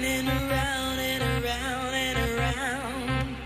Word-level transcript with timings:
Spinning 0.00 0.28
around 0.28 0.98
and 0.98 1.44
around 1.44 1.94
and 1.94 2.18
around. 2.38 3.36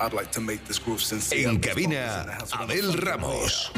I'd 0.00 0.12
like 0.12 0.30
to 0.32 0.40
make 0.40 0.64
this 0.64 0.78
groove 0.78 1.02
sincere. 1.02 1.48
En 1.48 1.60
cabina, 1.60 2.38
Abel 2.60 2.92
Ramos. 2.92 3.70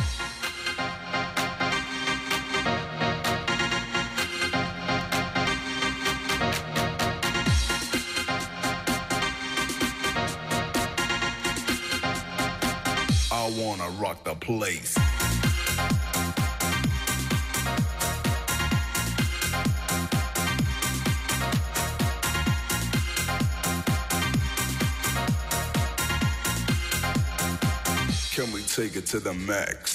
I 13.31 13.51
wanna 13.57 13.89
rock 14.01 14.25
the 14.25 14.35
place. 14.35 15.08
To 29.09 29.19
the 29.19 29.33
max. 29.33 29.88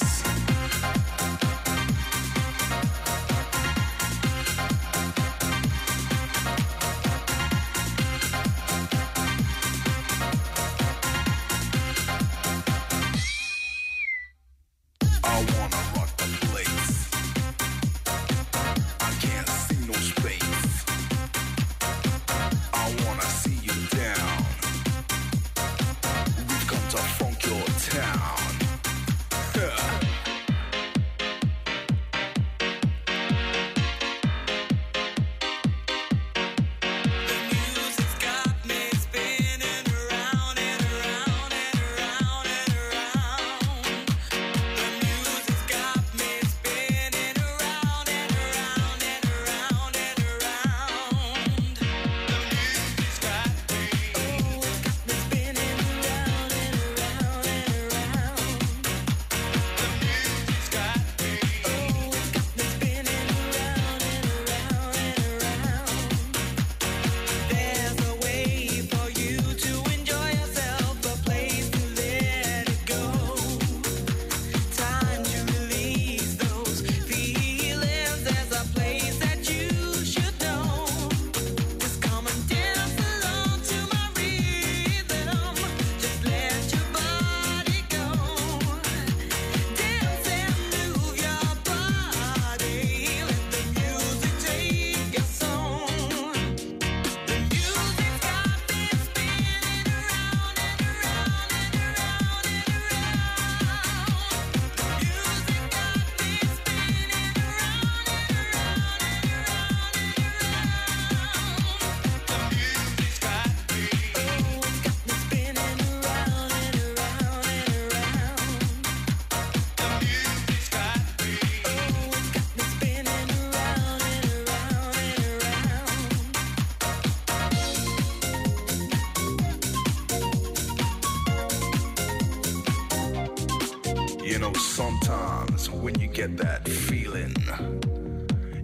You 134.24 134.40
know, 134.40 134.54
sometimes 134.54 135.70
when 135.70 136.00
you 136.00 136.08
get 136.08 136.38
that 136.38 136.66
feeling, 136.68 137.36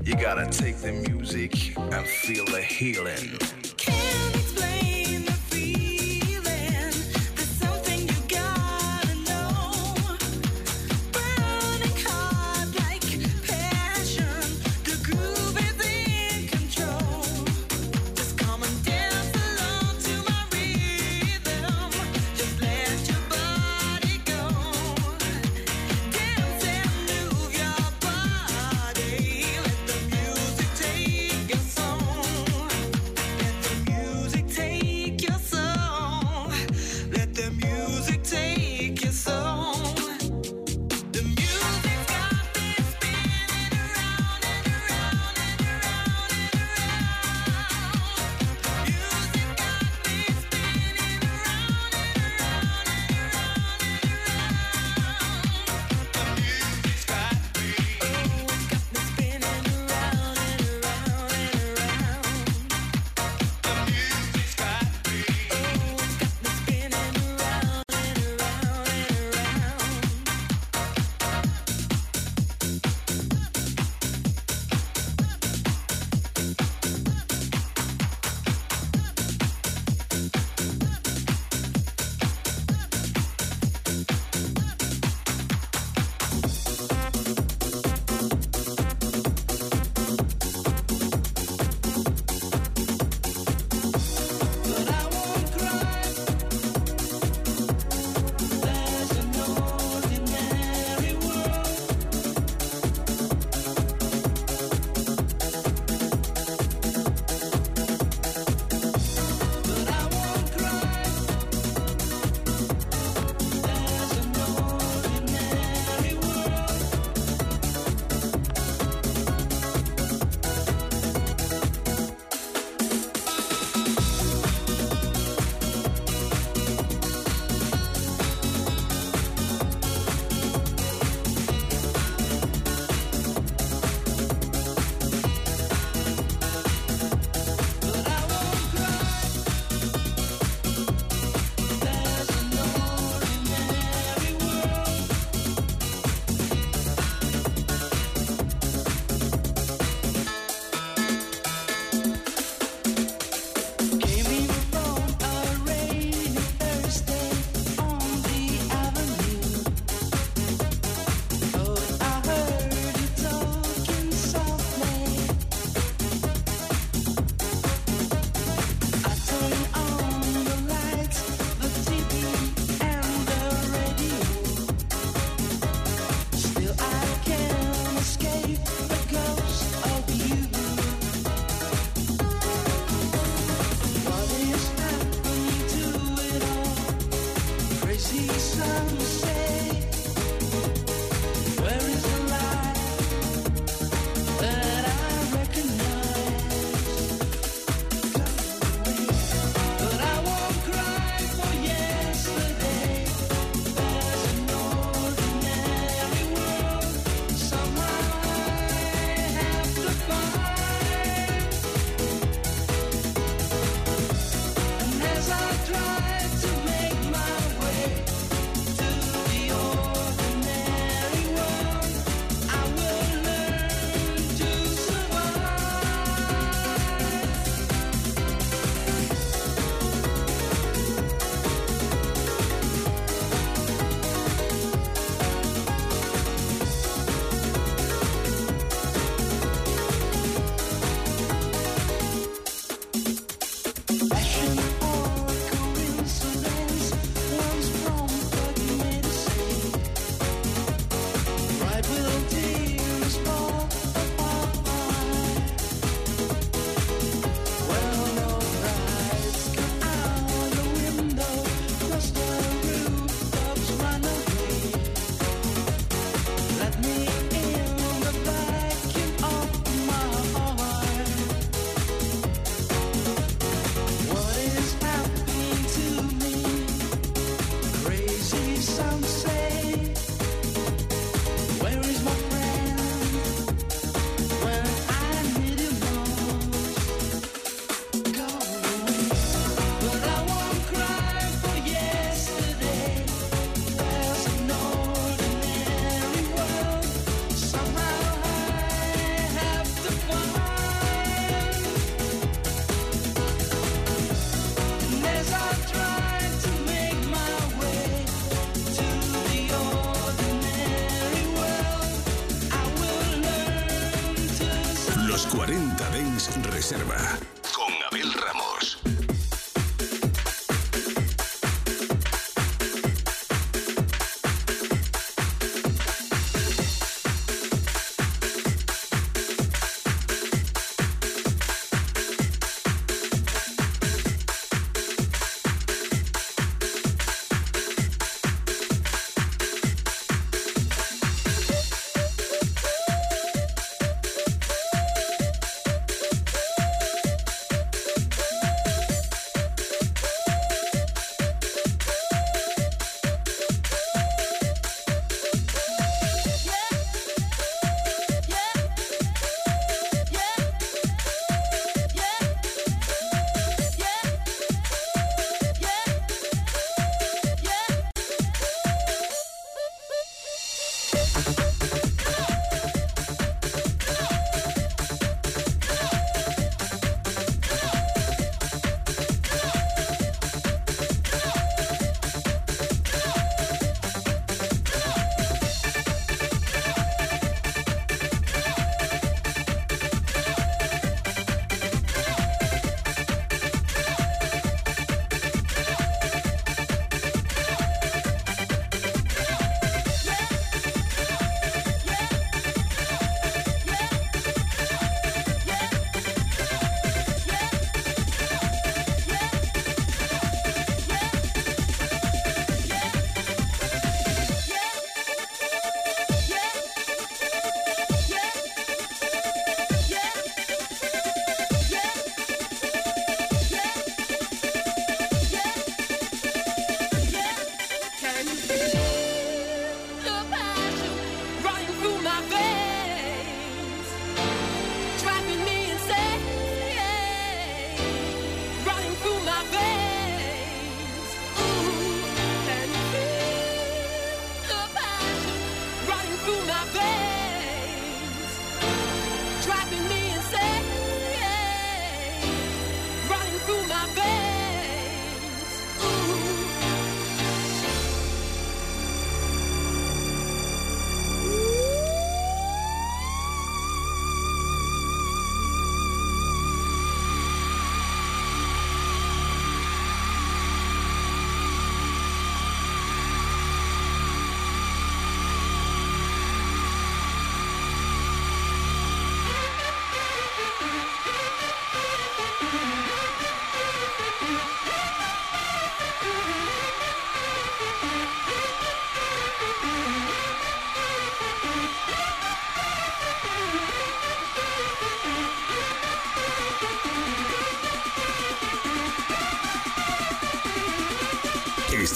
you 0.05 0.15
gotta 0.15 0.47
take 0.49 0.77
the 0.77 0.93
music 0.93 1.75
and 1.77 2.07
feel 2.07 2.45
the 2.45 2.61
healing. 2.61 3.58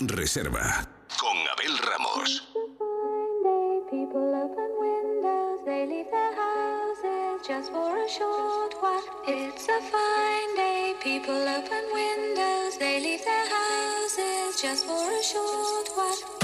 Reserva. 0.00 0.88
Con 1.16 1.36
Abel 1.36 1.78
Ramos. 1.78 2.42
Just 7.46 7.70
for 7.72 7.98
a 7.98 8.08
short 8.08 8.74
while, 8.80 9.02
it's 9.28 9.68
a 9.68 9.80
fine 9.80 10.56
day. 10.56 10.94
People 11.02 11.34
open 11.34 11.84
windows, 11.92 12.78
they 12.78 13.00
leave 13.00 13.22
their 13.22 13.48
houses 13.48 14.60
just 14.60 14.86
for 14.86 15.10
a 15.10 15.22
short 15.22 15.88
while. 15.94 16.43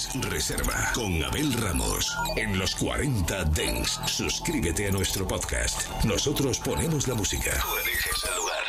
40 0.00 0.14
Dens 0.14 0.30
Reserva 0.30 0.92
con 0.94 1.22
Abel 1.22 1.52
Ramos. 1.54 2.16
En 2.36 2.58
los 2.58 2.74
40 2.76 3.44
Dens, 3.44 4.00
suscríbete 4.06 4.88
a 4.88 4.90
nuestro 4.90 5.26
podcast. 5.26 5.88
Nosotros 6.04 6.58
ponemos 6.58 7.06
la 7.06 7.14
música. 7.14 7.50
Tú 7.60 7.76
eliges 7.84 8.24
el 8.24 8.36
lugar. 8.36 8.64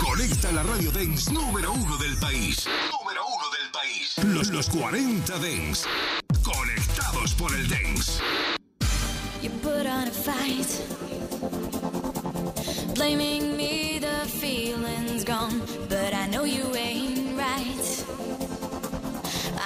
Conecta 0.00 0.52
la 0.52 0.62
radio 0.62 0.90
Dens 0.90 1.30
número 1.30 1.72
uno 1.72 1.96
del 1.98 2.16
país. 2.16 2.66
Número 2.66 3.22
uno 3.26 3.44
del 3.50 3.70
país. 3.72 4.18
Los, 4.24 4.48
los 4.48 4.68
40 4.68 5.38
Dens. 5.38 5.86
Conectados 6.42 7.34
por 7.34 7.54
el 7.54 7.68
Dens. 7.68 8.20
You 9.42 9.50
put 9.62 9.86
on 9.86 10.08
a 10.08 10.10
fight, 10.10 10.66
blaming 12.94 13.56
the 14.00 14.26
feeling's 14.28 15.24
gone, 15.24 15.62
but 15.88 16.12
I 16.12 16.26
know 16.26 16.44
you 16.44 16.74
ain't. 16.74 17.09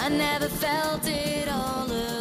I 0.04 0.08
never 0.10 0.50
felt 0.50 1.08
it 1.08 1.48
all 1.48 1.90
along. 1.90 2.13